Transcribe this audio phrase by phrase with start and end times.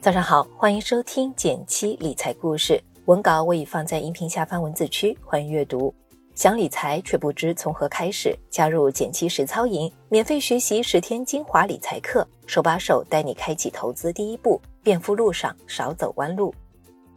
[0.00, 5.92] 早上好，欢迎收听减七理财故事，文稿我已放在音频下方文字区，欢迎阅读。
[6.36, 16.54] 想理财却不知从何开始，加入减七实操营，免费学习十天精华理财课，手把手带你开启投资第一步，变富路上少走弯路。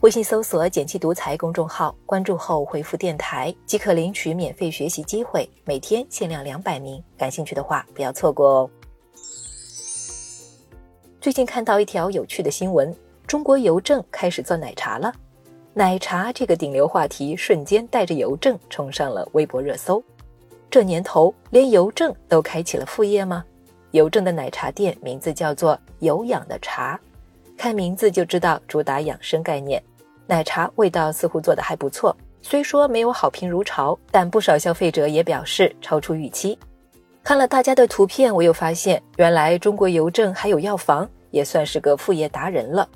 [0.00, 8.70] 微信搜索“减七独裁公众号，关注后回复“电台”即可领取免费学习机会，每天限量两百名，感兴趣的话不要错过哦。
[11.20, 15.12] 最近看到一条有趣的新闻：中国邮政开始做奶茶了。
[15.74, 20.02] 奶茶这个顶流话题瞬间带着邮政冲上了微博热搜。
[20.70, 23.44] 这年头，连邮政都开启了副业吗？
[23.90, 26.98] 邮政的奶茶店名字叫做“有氧的茶”，
[27.54, 29.82] 看名字就知道主打养生概念。
[30.26, 36.58] 奶茶味道似乎做得还不错，虽说没有好评如潮，但不少消费者也表示超出预期。
[37.22, 42.88] 看了大家的图片，我又发现，原来中国邮政还有药房，也算是个副业达人了。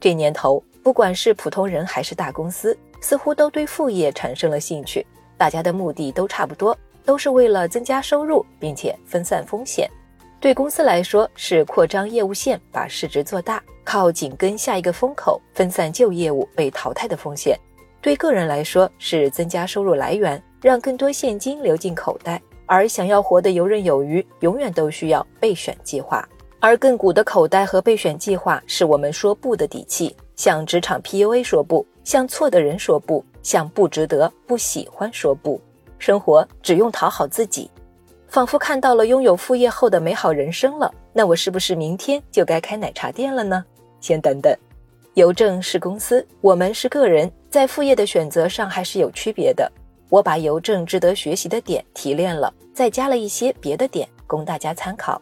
[0.00, 5.06] 这年头，不管是普通人还是大公司，似乎都对副业产生了兴趣。
[5.36, 9.90] 大家的目的都差不多，都是为了增加收入，并且分散风险。
[10.40, 17.56] 对公司来说，是扩张业务线，把市值做大，靠紧跟下一个风口，分散旧业务被淘汰的风险；
[18.00, 22.40] 对个人来说，是增加收入来源，让更多现金流进口袋。
[22.72, 26.26] 而想要活得游刃有余，永远都需要备选计划。
[26.58, 30.16] 而更鼓的口袋和备选计划，是我们说不的底气。
[30.36, 35.60] 向职场 PUA 说不，向错的人说不，向不值得、不喜欢说不。
[35.98, 37.70] 生活只用讨好自己，
[38.26, 40.90] 仿佛看到了拥有副业后的美好人生了。
[41.12, 43.62] 那我是不是明天就该开奶茶店了呢？
[44.00, 44.50] 先等等。
[45.12, 49.70] 邮政是公司，我们是个人，在副业的选择上还是有区别的。
[50.12, 55.18] 我把邮政值得学习的点提炼了，再加了一些别的点供大家参考。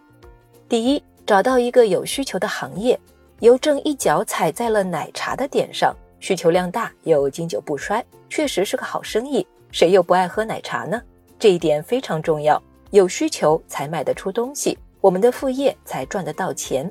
[0.69, 2.99] 第一，找到一个有需求的行业，
[3.39, 9.47] 邮政一脚踩在了奶茶的点上，需求量大又经久不衰，确实是个好生意。
[9.71, 11.01] 谁又不爱喝奶茶呢？
[11.39, 16.91] 这一点非常重要，有需求才卖得出东西，我们的副业才赚得到钱。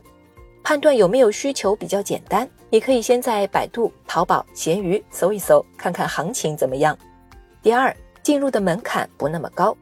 [0.64, 6.98] 判断有没有需求比较简单，你可以先在百度、淘宝、闲鱼搜一搜，看看行情怎么样。
[7.62, 7.94] 第二，
[8.24, 9.76] 进入的门槛不那么高，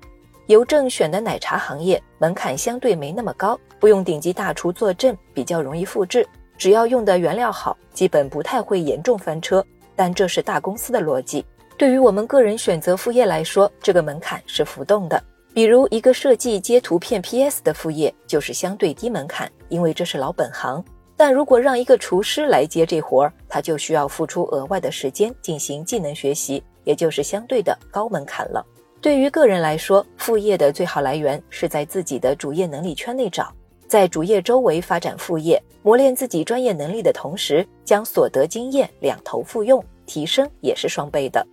[0.47, 6.27] 邮政选的奶茶行业门槛相对没那么高，不用顶级大厨坐镇，比较容易复制，
[6.57, 9.63] 只要用的原料好，基本不太会严重翻车。
[9.95, 11.45] 但这是大公司的逻辑，
[11.77, 15.21] 对于我们个人选择副业来说，这个门槛是浮动的。
[15.53, 20.83] 比如一个设计接图片 PS 的副业就是相对低门槛，因为这是老本行。
[21.15, 26.63] 但如果让一个厨师来接这活儿，他就需要付出额外的时间进行技能学习。
[26.87, 28.65] 也就是相对的高门槛了。
[29.01, 33.53] 对于个人来说，副业的最好来源是在自己的主业能力圈内找，
[33.87, 41.45] 在主业周围发展副业，磨练自己专业能力的同时，将所得经验两头复用，提升也是双倍的。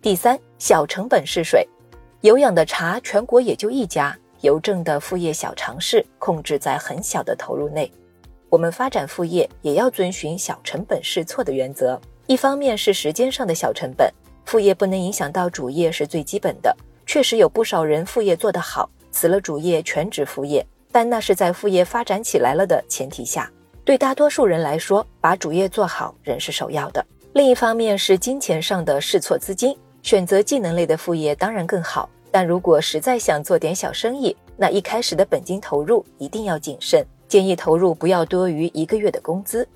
[0.00, 1.68] 第三，小成本试水，
[2.22, 7.92] 有氧的茶全国也就一家，邮政的副业小尝试控制在很小的投入内。
[8.48, 14.10] 我们发展副业也要遵循小成本试错的原则，一方面是时间上的小成本。
[14.46, 16.74] 副业不能影响到主业是最基本的。
[17.04, 23.50] 确实有不少人副业做得好，辞了主业全职副业，但那是在副业发展起来了的前提下。
[23.84, 27.04] 对大多数人来说，把主业做好仍是首要的。
[27.34, 32.08] 另一方面是金钱上的试错资金，选择技能类的副业当然更好。
[32.30, 39.66] 但如果实在想做点小生意，那一开始的本金投入一定要谨慎，建议投入不要多于一个月的工资。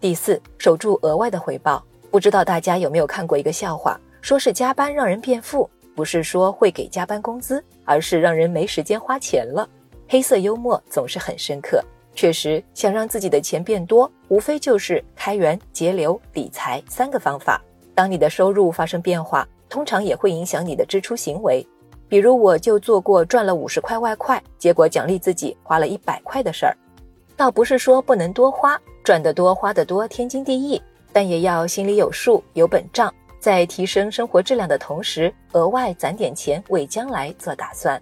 [0.00, 1.84] 第四，守住额外的回报。
[2.12, 9.66] 不知道大家有没有看过一个笑话，说是加班让人变富，不是说会给加班工资，而是让人没时间花钱了。
[10.06, 11.82] 黑色幽默总是很深刻，
[12.14, 17.58] 确实想让自己的钱变多，无非就是开源节流、理财三个方法。
[17.94, 21.66] 当你的收入发生变化，通常也会影响你的支出行为。
[22.10, 26.76] 比如我就做过赚了五十块外快，结果奖励自己花了一百块的事儿。
[27.38, 30.80] 倒不是说不能多花，赚得多花得多天经地义。
[31.12, 38.00] 但也要心里有数、有本账，在提升生活质量的同时，额外攒点钱为将来做打算。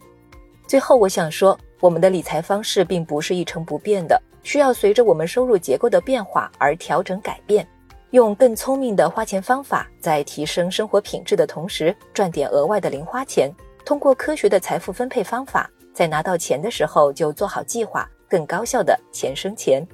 [0.67, 7.67] 最后，我想说，我们的理财方式并不是一成不变的，需要随着我们收入结构的变化而调整改变。
[8.11, 13.51] 用更聪明的花钱方法，在提升生活品质的同时，赚点额外的零花钱。
[13.85, 19.85] 通过科学的财富分配方法，在拿到钱的时候就做好计划，更高效的钱生钱。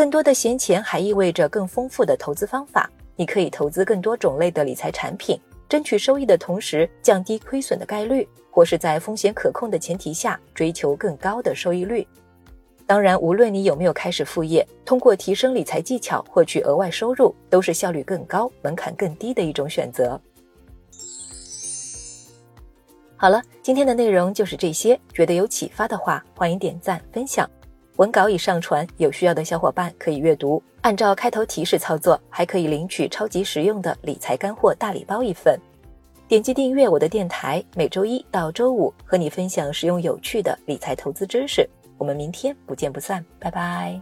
[0.00, 2.90] 更多的闲钱还意味着更丰富的投资方法。
[3.16, 5.38] 你可以投资更多种类的理财产品，
[5.68, 12.08] 争取收益的同时降低亏损的概率，或是在风险可控的前提下追求更高的收益率。
[12.86, 20.18] 当然，无论你有没有开始副业，通过提升理财技巧获取额外收入，都是效率更高、门槛更低的一种选择。
[23.18, 24.98] 好了，今天的内容就是这些。
[25.12, 27.46] 觉得有启发的话，欢迎点赞分享。
[28.00, 35.60] 文稿已上传，有需要的小伙伴可以阅读，按照开头提示操作，还可以领取超级实用的理财干货大礼包一份。
[36.26, 41.68] 点击订阅我的电台，每周一到周五和你分享实用有趣的理财投资知识。
[41.98, 44.00] 我们明天不见不散，拜拜。